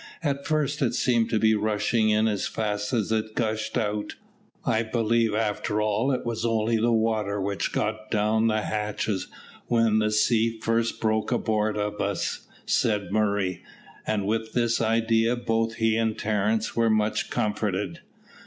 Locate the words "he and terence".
15.75-16.75